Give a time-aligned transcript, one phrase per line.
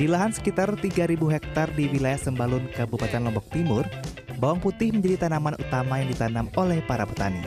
[0.00, 3.84] Di lahan sekitar 3.000 hektar di wilayah Sembalun, Kabupaten Lombok Timur,
[4.40, 7.44] bawang putih menjadi tanaman utama yang ditanam oleh para petani.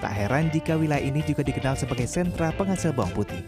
[0.00, 3.44] Tak heran jika wilayah ini juga dikenal sebagai sentra penghasil bawang putih.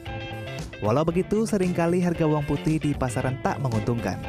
[0.85, 4.21] Walau begitu, sering kali harga bawang putih di pasaran tak menguntungkan.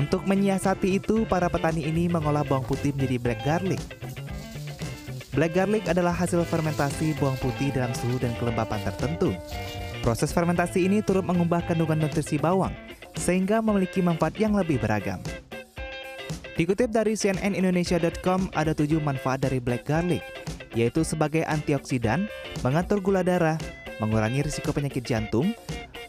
[0.00, 3.84] Untuk menyiasati itu, para petani ini mengolah bawang putih menjadi black garlic.
[5.36, 9.36] Black garlic adalah hasil fermentasi bawang putih dalam suhu dan kelembapan tertentu.
[10.04, 12.76] Proses fermentasi ini turut mengubah kandungan nutrisi bawang,
[13.16, 15.16] sehingga memiliki manfaat yang lebih beragam.
[16.60, 20.20] Dikutip dari cnnindonesia.com, ada tujuh manfaat dari black garlic,
[20.76, 22.28] yaitu sebagai antioksidan,
[22.60, 23.56] mengatur gula darah,
[23.96, 25.56] mengurangi risiko penyakit jantung,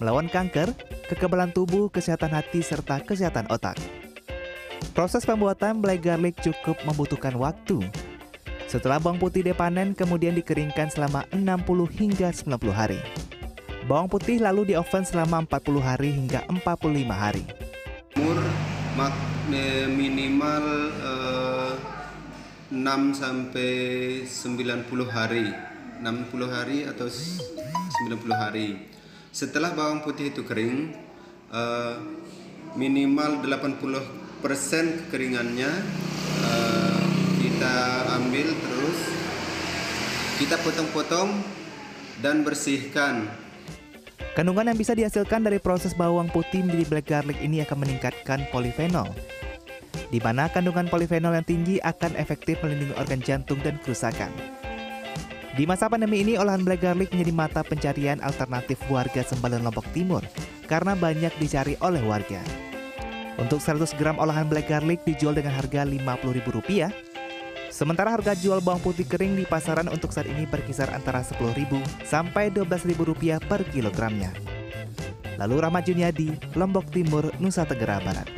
[0.04, 0.76] melawan kanker,
[1.08, 3.80] kekebalan tubuh, kesehatan hati, serta kesehatan otak.
[4.92, 7.80] Proses pembuatan black garlic cukup membutuhkan waktu.
[8.68, 13.00] Setelah bawang putih dipanen, kemudian dikeringkan selama 60 hingga 90 hari.
[13.86, 17.46] Bawang putih lalu di oven selama 40 hari hingga 45 hari.
[18.18, 18.42] Umur
[19.94, 20.66] minimal
[21.06, 21.74] eh,
[22.74, 22.82] 6
[23.14, 23.74] sampai
[24.26, 25.54] 90 hari.
[26.02, 26.02] 60
[26.50, 28.90] hari atau 90 hari.
[29.30, 30.90] Setelah bawang putih itu kering,
[31.54, 31.96] eh,
[32.74, 35.72] minimal 80% kekeringannya
[36.42, 37.02] eh,
[37.38, 37.76] kita
[38.18, 39.00] ambil terus
[40.42, 41.38] kita potong-potong
[42.26, 43.45] dan bersihkan
[44.36, 49.08] Kandungan yang bisa dihasilkan dari proses bawang putih menjadi black garlic ini akan meningkatkan polifenol,
[50.12, 54.28] di mana kandungan polifenol yang tinggi akan efektif melindungi organ jantung dan kerusakan.
[55.56, 60.20] Di masa pandemi ini, olahan black garlic menjadi mata pencarian alternatif warga Sembalan Lombok Timur
[60.68, 62.44] karena banyak dicari oleh warga.
[63.40, 66.92] Untuk 100 gram olahan black garlic dijual dengan harga Rp50.000,
[67.76, 72.48] sementara harga jual bawang putih kering di pasaran untuk saat ini berkisar antara Rp10.000 sampai
[72.56, 74.32] Rp12.000 per kilogramnya.
[75.36, 78.32] Lalu Rahmat Juniadi, Lombok Timur, Nusa Tenggara Barat.